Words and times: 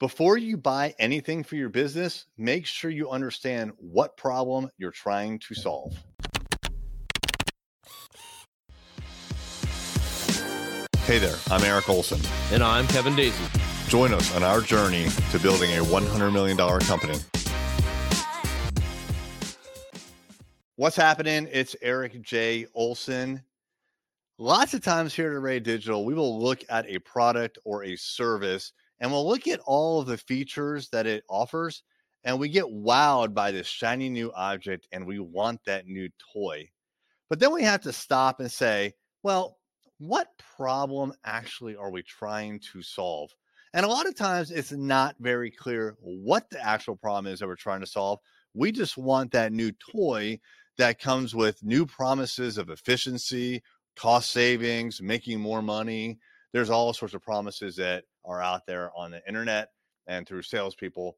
Before 0.00 0.36
you 0.36 0.56
buy 0.56 0.92
anything 0.98 1.44
for 1.44 1.54
your 1.54 1.68
business, 1.68 2.26
make 2.36 2.66
sure 2.66 2.90
you 2.90 3.10
understand 3.10 3.70
what 3.78 4.16
problem 4.16 4.68
you're 4.76 4.90
trying 4.90 5.38
to 5.38 5.54
solve. 5.54 5.96
Hey 11.04 11.18
there, 11.18 11.36
I'm 11.48 11.62
Eric 11.62 11.88
Olson. 11.88 12.20
And 12.50 12.60
I'm 12.60 12.88
Kevin 12.88 13.14
Daisy. 13.14 13.44
Join 13.86 14.12
us 14.12 14.34
on 14.34 14.42
our 14.42 14.60
journey 14.60 15.06
to 15.30 15.38
building 15.38 15.70
a 15.78 15.84
$100 15.84 16.32
million 16.32 16.56
company. 16.80 17.16
What's 20.74 20.96
happening? 20.96 21.48
It's 21.52 21.76
Eric 21.80 22.20
J. 22.20 22.66
Olson. 22.74 23.40
Lots 24.38 24.74
of 24.74 24.82
times 24.82 25.14
here 25.14 25.28
at 25.28 25.34
Array 25.34 25.60
Digital, 25.60 26.04
we 26.04 26.14
will 26.14 26.42
look 26.42 26.64
at 26.68 26.84
a 26.90 26.98
product 26.98 27.58
or 27.64 27.84
a 27.84 27.94
service 27.94 28.72
and 29.04 29.12
we'll 29.12 29.28
look 29.28 29.46
at 29.46 29.60
all 29.66 30.00
of 30.00 30.06
the 30.06 30.16
features 30.16 30.88
that 30.88 31.06
it 31.06 31.24
offers 31.28 31.82
and 32.24 32.38
we 32.38 32.48
get 32.48 32.64
wowed 32.64 33.34
by 33.34 33.50
this 33.50 33.66
shiny 33.66 34.08
new 34.08 34.32
object 34.32 34.88
and 34.92 35.06
we 35.06 35.18
want 35.18 35.60
that 35.66 35.86
new 35.86 36.08
toy. 36.32 36.66
But 37.28 37.38
then 37.38 37.52
we 37.52 37.64
have 37.64 37.82
to 37.82 37.92
stop 37.92 38.40
and 38.40 38.50
say, 38.50 38.94
well, 39.22 39.58
what 39.98 40.28
problem 40.56 41.12
actually 41.22 41.76
are 41.76 41.90
we 41.90 42.02
trying 42.02 42.60
to 42.72 42.80
solve? 42.80 43.30
And 43.74 43.84
a 43.84 43.90
lot 43.90 44.06
of 44.06 44.16
times 44.16 44.50
it's 44.50 44.72
not 44.72 45.16
very 45.20 45.50
clear 45.50 45.96
what 46.00 46.48
the 46.48 46.66
actual 46.66 46.96
problem 46.96 47.30
is 47.30 47.40
that 47.40 47.46
we're 47.46 47.56
trying 47.56 47.80
to 47.80 47.86
solve. 47.86 48.20
We 48.54 48.72
just 48.72 48.96
want 48.96 49.32
that 49.32 49.52
new 49.52 49.72
toy 49.92 50.40
that 50.78 50.98
comes 50.98 51.34
with 51.34 51.62
new 51.62 51.84
promises 51.84 52.56
of 52.56 52.70
efficiency, 52.70 53.62
cost 53.96 54.30
savings, 54.30 55.02
making 55.02 55.40
more 55.40 55.60
money. 55.60 56.20
There's 56.54 56.70
all 56.70 56.92
sorts 56.92 57.14
of 57.14 57.20
promises 57.20 57.74
that 57.76 58.04
are 58.24 58.40
out 58.40 58.64
there 58.64 58.92
on 58.96 59.10
the 59.10 59.20
internet 59.26 59.70
and 60.06 60.24
through 60.24 60.42
salespeople. 60.42 61.16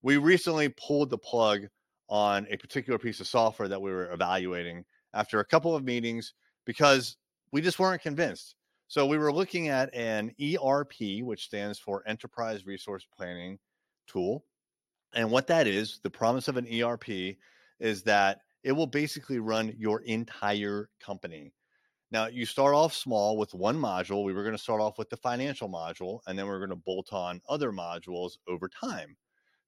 We 0.00 0.16
recently 0.16 0.70
pulled 0.70 1.10
the 1.10 1.18
plug 1.18 1.66
on 2.08 2.46
a 2.48 2.56
particular 2.56 2.98
piece 2.98 3.20
of 3.20 3.26
software 3.26 3.68
that 3.68 3.82
we 3.82 3.90
were 3.90 4.10
evaluating 4.10 4.86
after 5.12 5.38
a 5.38 5.44
couple 5.44 5.76
of 5.76 5.84
meetings 5.84 6.32
because 6.64 7.18
we 7.52 7.60
just 7.60 7.78
weren't 7.78 8.00
convinced. 8.00 8.54
So 8.88 9.04
we 9.04 9.18
were 9.18 9.34
looking 9.34 9.68
at 9.68 9.94
an 9.94 10.32
ERP, 10.42 11.20
which 11.20 11.44
stands 11.44 11.78
for 11.78 12.02
Enterprise 12.06 12.64
Resource 12.64 13.06
Planning 13.14 13.58
tool. 14.06 14.46
And 15.12 15.30
what 15.30 15.48
that 15.48 15.66
is, 15.66 16.00
the 16.02 16.08
promise 16.08 16.48
of 16.48 16.56
an 16.56 16.66
ERP 16.66 17.36
is 17.80 18.02
that 18.04 18.38
it 18.64 18.72
will 18.72 18.86
basically 18.86 19.40
run 19.40 19.74
your 19.76 20.00
entire 20.00 20.88
company. 21.04 21.52
Now, 22.12 22.26
you 22.26 22.44
start 22.44 22.74
off 22.74 22.92
small 22.92 23.36
with 23.36 23.54
one 23.54 23.76
module. 23.78 24.24
We 24.24 24.32
were 24.32 24.42
going 24.42 24.56
to 24.56 24.62
start 24.62 24.80
off 24.80 24.98
with 24.98 25.10
the 25.10 25.16
financial 25.16 25.68
module, 25.68 26.20
and 26.26 26.36
then 26.36 26.46
we're 26.46 26.58
going 26.58 26.70
to 26.70 26.76
bolt 26.76 27.12
on 27.12 27.40
other 27.48 27.70
modules 27.70 28.32
over 28.48 28.68
time. 28.68 29.16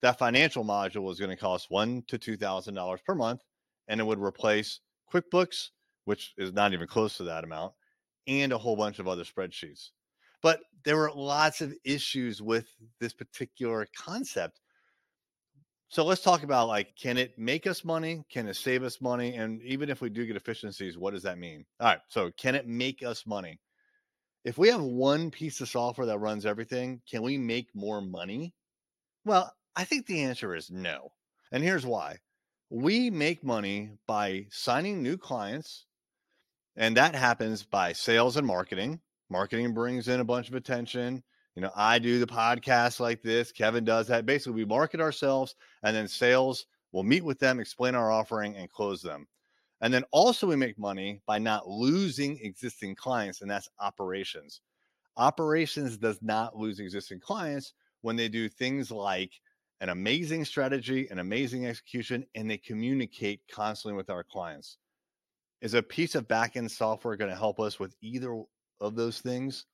That 0.00 0.18
financial 0.18 0.64
module 0.64 1.10
is 1.12 1.20
going 1.20 1.30
to 1.30 1.36
cost 1.36 1.66
one 1.70 2.02
to 2.08 2.18
two 2.18 2.36
thousand 2.36 2.74
dollars 2.74 3.00
per 3.06 3.14
month, 3.14 3.42
and 3.86 4.00
it 4.00 4.04
would 4.04 4.18
replace 4.18 4.80
QuickBooks, 5.12 5.68
which 6.04 6.34
is 6.36 6.52
not 6.52 6.72
even 6.72 6.88
close 6.88 7.16
to 7.18 7.22
that 7.24 7.44
amount, 7.44 7.74
and 8.26 8.52
a 8.52 8.58
whole 8.58 8.76
bunch 8.76 8.98
of 8.98 9.06
other 9.06 9.24
spreadsheets. 9.24 9.90
But 10.42 10.60
there 10.84 10.96
were 10.96 11.12
lots 11.14 11.60
of 11.60 11.72
issues 11.84 12.42
with 12.42 12.66
this 12.98 13.12
particular 13.12 13.86
concept 13.96 14.60
so 15.92 16.06
let's 16.06 16.22
talk 16.22 16.42
about 16.42 16.68
like, 16.68 16.96
can 16.96 17.18
it 17.18 17.38
make 17.38 17.66
us 17.66 17.84
money? 17.84 18.24
Can 18.30 18.48
it 18.48 18.56
save 18.56 18.82
us 18.82 19.02
money? 19.02 19.34
And 19.34 19.60
even 19.60 19.90
if 19.90 20.00
we 20.00 20.08
do 20.08 20.24
get 20.24 20.36
efficiencies, 20.36 20.96
what 20.96 21.12
does 21.12 21.22
that 21.24 21.36
mean? 21.36 21.66
All 21.80 21.88
right. 21.88 21.98
So 22.08 22.30
can 22.38 22.54
it 22.54 22.66
make 22.66 23.02
us 23.02 23.26
money? 23.26 23.60
If 24.42 24.56
we 24.56 24.68
have 24.68 24.80
one 24.80 25.30
piece 25.30 25.60
of 25.60 25.68
software 25.68 26.06
that 26.06 26.18
runs 26.18 26.46
everything, 26.46 27.02
can 27.08 27.20
we 27.20 27.36
make 27.36 27.68
more 27.74 28.00
money? 28.00 28.54
Well, 29.26 29.52
I 29.76 29.84
think 29.84 30.06
the 30.06 30.22
answer 30.22 30.54
is 30.54 30.70
no. 30.70 31.12
And 31.52 31.62
here's 31.62 31.84
why. 31.84 32.16
We 32.70 33.10
make 33.10 33.44
money 33.44 33.90
by 34.06 34.46
signing 34.50 35.02
new 35.02 35.18
clients, 35.18 35.84
and 36.74 36.96
that 36.96 37.14
happens 37.14 37.64
by 37.64 37.92
sales 37.92 38.38
and 38.38 38.46
marketing. 38.46 38.98
Marketing 39.28 39.74
brings 39.74 40.08
in 40.08 40.20
a 40.20 40.24
bunch 40.24 40.48
of 40.48 40.54
attention. 40.54 41.22
You 41.54 41.62
know, 41.62 41.70
I 41.76 41.98
do 41.98 42.18
the 42.18 42.26
podcast 42.26 42.98
like 42.98 43.22
this. 43.22 43.52
Kevin 43.52 43.84
does 43.84 44.06
that. 44.08 44.24
Basically, 44.24 44.54
we 44.54 44.64
market 44.64 45.00
ourselves 45.00 45.54
and 45.82 45.94
then 45.94 46.08
sales 46.08 46.66
will 46.92 47.02
meet 47.02 47.24
with 47.24 47.38
them, 47.38 47.60
explain 47.60 47.94
our 47.94 48.10
offering, 48.10 48.56
and 48.56 48.70
close 48.70 49.02
them. 49.02 49.26
And 49.80 49.92
then 49.92 50.04
also, 50.12 50.46
we 50.46 50.56
make 50.56 50.78
money 50.78 51.20
by 51.26 51.38
not 51.38 51.68
losing 51.68 52.38
existing 52.40 52.94
clients, 52.94 53.40
and 53.40 53.50
that's 53.50 53.68
operations. 53.80 54.60
Operations 55.16 55.98
does 55.98 56.22
not 56.22 56.56
lose 56.56 56.78
existing 56.78 57.20
clients 57.20 57.74
when 58.02 58.16
they 58.16 58.28
do 58.28 58.48
things 58.48 58.90
like 58.90 59.32
an 59.80 59.88
amazing 59.88 60.44
strategy, 60.44 61.08
an 61.10 61.18
amazing 61.18 61.66
execution, 61.66 62.24
and 62.36 62.48
they 62.48 62.58
communicate 62.58 63.40
constantly 63.50 63.96
with 63.96 64.08
our 64.08 64.22
clients. 64.22 64.78
Is 65.60 65.74
a 65.74 65.82
piece 65.82 66.14
of 66.14 66.28
backend 66.28 66.70
software 66.70 67.16
going 67.16 67.30
to 67.30 67.36
help 67.36 67.58
us 67.58 67.80
with 67.80 67.94
either 68.00 68.40
of 68.80 68.94
those 68.94 69.20
things? 69.20 69.66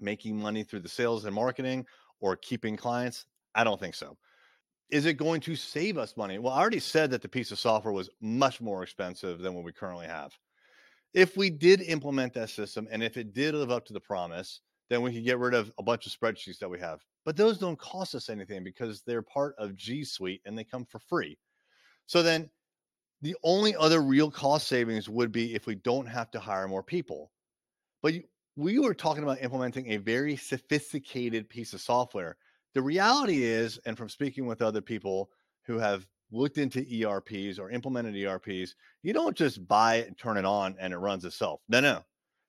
Making 0.00 0.40
money 0.40 0.62
through 0.62 0.80
the 0.80 0.88
sales 0.88 1.24
and 1.24 1.34
marketing 1.34 1.86
or 2.20 2.36
keeping 2.36 2.76
clients? 2.76 3.26
I 3.54 3.64
don't 3.64 3.80
think 3.80 3.94
so. 3.94 4.16
Is 4.90 5.06
it 5.06 5.14
going 5.14 5.40
to 5.42 5.56
save 5.56 5.98
us 5.98 6.16
money? 6.16 6.38
Well, 6.38 6.52
I 6.52 6.60
already 6.60 6.78
said 6.78 7.10
that 7.10 7.22
the 7.22 7.28
piece 7.28 7.50
of 7.50 7.58
software 7.58 7.92
was 7.92 8.10
much 8.20 8.60
more 8.60 8.82
expensive 8.82 9.40
than 9.40 9.54
what 9.54 9.64
we 9.64 9.72
currently 9.72 10.06
have. 10.06 10.32
If 11.12 11.36
we 11.36 11.50
did 11.50 11.80
implement 11.82 12.34
that 12.34 12.50
system 12.50 12.86
and 12.90 13.02
if 13.02 13.16
it 13.16 13.32
did 13.32 13.54
live 13.54 13.70
up 13.70 13.84
to 13.86 13.92
the 13.92 14.00
promise, 14.00 14.60
then 14.88 15.02
we 15.02 15.12
could 15.12 15.24
get 15.24 15.38
rid 15.38 15.54
of 15.54 15.72
a 15.78 15.82
bunch 15.82 16.06
of 16.06 16.12
spreadsheets 16.12 16.58
that 16.58 16.68
we 16.68 16.78
have. 16.78 17.00
But 17.24 17.36
those 17.36 17.58
don't 17.58 17.78
cost 17.78 18.14
us 18.14 18.28
anything 18.28 18.62
because 18.62 19.02
they're 19.02 19.22
part 19.22 19.56
of 19.58 19.74
G 19.74 20.04
Suite 20.04 20.42
and 20.44 20.56
they 20.56 20.62
come 20.62 20.84
for 20.84 21.00
free. 21.00 21.36
So 22.06 22.22
then 22.22 22.48
the 23.22 23.34
only 23.42 23.74
other 23.74 24.02
real 24.02 24.30
cost 24.30 24.68
savings 24.68 25.08
would 25.08 25.32
be 25.32 25.54
if 25.54 25.66
we 25.66 25.74
don't 25.74 26.06
have 26.06 26.30
to 26.32 26.38
hire 26.38 26.68
more 26.68 26.82
people. 26.82 27.32
But 28.02 28.14
you, 28.14 28.22
we 28.56 28.78
were 28.78 28.94
talking 28.94 29.22
about 29.22 29.42
implementing 29.42 29.92
a 29.92 29.98
very 29.98 30.34
sophisticated 30.34 31.48
piece 31.48 31.74
of 31.74 31.80
software. 31.80 32.36
The 32.74 32.82
reality 32.82 33.44
is, 33.44 33.78
and 33.84 33.96
from 33.96 34.08
speaking 34.08 34.46
with 34.46 34.62
other 34.62 34.80
people 34.80 35.30
who 35.66 35.78
have 35.78 36.06
looked 36.32 36.58
into 36.58 36.84
ERPs 37.04 37.58
or 37.58 37.70
implemented 37.70 38.16
ERPs, 38.16 38.74
you 39.02 39.12
don't 39.12 39.36
just 39.36 39.66
buy 39.68 39.96
it 39.96 40.08
and 40.08 40.18
turn 40.18 40.38
it 40.38 40.44
on 40.44 40.74
and 40.80 40.92
it 40.92 40.98
runs 40.98 41.24
itself. 41.24 41.60
No, 41.68 41.80
no. 41.80 42.02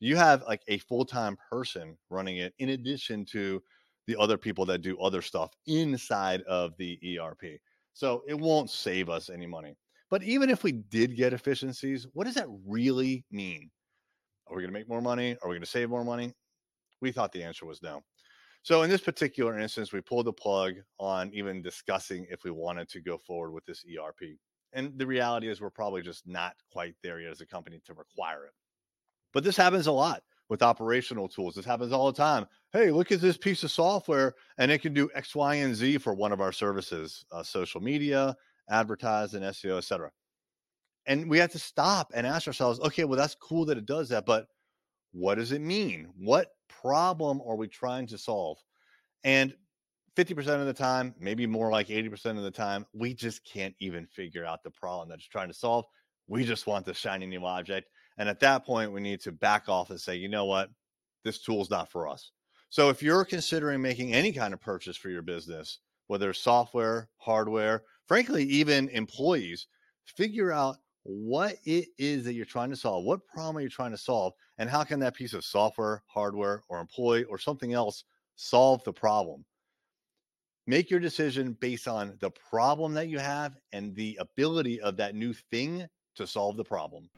You 0.00 0.16
have 0.16 0.42
like 0.42 0.62
a 0.68 0.78
full 0.78 1.04
time 1.04 1.36
person 1.50 1.96
running 2.10 2.36
it 2.36 2.54
in 2.58 2.70
addition 2.70 3.24
to 3.26 3.60
the 4.06 4.16
other 4.16 4.38
people 4.38 4.64
that 4.66 4.82
do 4.82 4.98
other 5.00 5.20
stuff 5.20 5.50
inside 5.66 6.42
of 6.42 6.76
the 6.78 7.18
ERP. 7.20 7.60
So 7.92 8.22
it 8.28 8.38
won't 8.38 8.70
save 8.70 9.10
us 9.10 9.28
any 9.28 9.46
money. 9.46 9.76
But 10.10 10.22
even 10.22 10.48
if 10.48 10.62
we 10.62 10.72
did 10.72 11.16
get 11.16 11.32
efficiencies, 11.32 12.06
what 12.12 12.24
does 12.24 12.36
that 12.36 12.46
really 12.64 13.24
mean? 13.30 13.70
Are 14.48 14.56
we 14.56 14.62
going 14.62 14.72
to 14.72 14.78
make 14.78 14.88
more 14.88 15.02
money? 15.02 15.36
Are 15.42 15.48
we 15.48 15.54
going 15.54 15.62
to 15.62 15.66
save 15.66 15.90
more 15.90 16.04
money? 16.04 16.32
We 17.00 17.12
thought 17.12 17.32
the 17.32 17.42
answer 17.42 17.66
was 17.66 17.82
no. 17.82 18.02
So 18.62 18.82
in 18.82 18.90
this 18.90 19.00
particular 19.00 19.58
instance, 19.58 19.92
we 19.92 20.00
pulled 20.00 20.26
the 20.26 20.32
plug 20.32 20.74
on 20.98 21.30
even 21.32 21.62
discussing 21.62 22.26
if 22.30 22.44
we 22.44 22.50
wanted 22.50 22.88
to 22.90 23.00
go 23.00 23.18
forward 23.18 23.52
with 23.52 23.64
this 23.66 23.84
ERP. 23.84 24.36
And 24.72 24.98
the 24.98 25.06
reality 25.06 25.48
is 25.48 25.60
we're 25.60 25.70
probably 25.70 26.02
just 26.02 26.26
not 26.26 26.54
quite 26.72 26.94
there 27.02 27.20
yet 27.20 27.30
as 27.30 27.40
a 27.40 27.46
company 27.46 27.80
to 27.86 27.94
require 27.94 28.44
it. 28.44 28.52
But 29.32 29.44
this 29.44 29.56
happens 29.56 29.86
a 29.86 29.92
lot 29.92 30.22
with 30.48 30.62
operational 30.62 31.28
tools. 31.28 31.54
This 31.54 31.64
happens 31.64 31.92
all 31.92 32.10
the 32.10 32.16
time. 32.16 32.46
Hey, 32.72 32.90
look 32.90 33.12
at 33.12 33.20
this 33.20 33.36
piece 33.36 33.62
of 33.62 33.70
software 33.70 34.34
and 34.58 34.70
it 34.70 34.82
can 34.82 34.92
do 34.92 35.10
X, 35.14 35.34
Y, 35.34 35.56
and 35.56 35.74
Z 35.74 35.98
for 35.98 36.14
one 36.14 36.32
of 36.32 36.40
our 36.40 36.52
services, 36.52 37.24
uh, 37.32 37.42
social 37.42 37.80
media, 37.80 38.34
advertising, 38.68 39.42
SEO, 39.42 39.78
etc 39.78 40.10
and 41.08 41.28
we 41.28 41.38
have 41.38 41.50
to 41.52 41.58
stop 41.58 42.12
and 42.14 42.26
ask 42.26 42.46
ourselves, 42.46 42.78
okay, 42.80 43.04
well, 43.04 43.18
that's 43.18 43.34
cool 43.34 43.64
that 43.64 43.78
it 43.78 43.86
does 43.86 44.10
that, 44.10 44.26
but 44.26 44.46
what 45.12 45.36
does 45.36 45.52
it 45.52 45.62
mean? 45.62 46.10
What 46.16 46.52
problem 46.68 47.40
are 47.44 47.56
we 47.56 47.66
trying 47.66 48.06
to 48.08 48.18
solve? 48.18 48.58
And 49.24 49.54
50% 50.16 50.38
of 50.60 50.66
the 50.66 50.74
time, 50.74 51.14
maybe 51.18 51.46
more 51.46 51.70
like 51.70 51.88
80% 51.88 52.36
of 52.36 52.42
the 52.42 52.50
time, 52.50 52.84
we 52.92 53.14
just 53.14 53.42
can't 53.44 53.74
even 53.80 54.06
figure 54.06 54.44
out 54.44 54.62
the 54.62 54.70
problem 54.70 55.08
that 55.08 55.16
it's 55.16 55.28
trying 55.28 55.48
to 55.48 55.54
solve. 55.54 55.86
We 56.26 56.44
just 56.44 56.66
want 56.66 56.84
the 56.84 56.92
shiny 56.92 57.26
new 57.26 57.44
object. 57.46 57.88
And 58.18 58.28
at 58.28 58.40
that 58.40 58.66
point, 58.66 58.92
we 58.92 59.00
need 59.00 59.20
to 59.22 59.32
back 59.32 59.68
off 59.68 59.88
and 59.88 60.00
say, 60.00 60.16
you 60.16 60.28
know 60.28 60.44
what? 60.44 60.68
This 61.24 61.40
tool's 61.40 61.70
not 61.70 61.90
for 61.90 62.06
us. 62.06 62.32
So 62.68 62.90
if 62.90 63.02
you're 63.02 63.24
considering 63.24 63.80
making 63.80 64.12
any 64.12 64.30
kind 64.30 64.52
of 64.52 64.60
purchase 64.60 64.96
for 64.96 65.08
your 65.08 65.22
business, 65.22 65.78
whether 66.08 66.30
it's 66.30 66.40
software, 66.40 67.08
hardware, 67.16 67.84
frankly, 68.06 68.44
even 68.44 68.90
employees, 68.90 69.68
figure 70.04 70.52
out 70.52 70.76
what 71.04 71.56
it 71.64 71.88
is 71.98 72.24
that 72.24 72.34
you're 72.34 72.44
trying 72.44 72.70
to 72.70 72.76
solve. 72.76 73.04
What 73.04 73.26
problem 73.26 73.56
are 73.56 73.60
you 73.60 73.68
trying 73.68 73.92
to 73.92 73.98
solve? 73.98 74.32
And 74.58 74.68
how 74.68 74.84
can 74.84 75.00
that 75.00 75.14
piece 75.14 75.32
of 75.32 75.44
software, 75.44 76.02
hardware, 76.06 76.62
or 76.68 76.80
employee 76.80 77.24
or 77.24 77.38
something 77.38 77.72
else 77.72 78.04
solve 78.36 78.82
the 78.84 78.92
problem? 78.92 79.44
Make 80.66 80.90
your 80.90 81.00
decision 81.00 81.56
based 81.60 81.88
on 81.88 82.16
the 82.20 82.30
problem 82.30 82.92
that 82.94 83.08
you 83.08 83.18
have 83.18 83.54
and 83.72 83.94
the 83.94 84.18
ability 84.20 84.80
of 84.80 84.98
that 84.98 85.14
new 85.14 85.32
thing 85.32 85.86
to 86.16 86.26
solve 86.26 86.58
the 86.58 86.64
problem. 86.64 87.08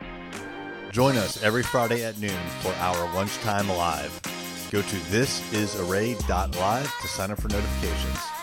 Join 0.93 1.17
us 1.17 1.43
every 1.43 1.63
Friday 1.63 2.05
at 2.05 2.19
noon 2.21 2.39
for 2.61 2.73
our 2.75 3.15
lunchtime 3.15 3.69
live. 3.69 4.21
Go 4.71 4.83
to 4.83 4.97
thisisarray.live 4.97 6.95
to 7.01 7.09
sign 7.09 7.31
up 7.33 7.41
for 7.41 7.49
notifications. 7.49 8.40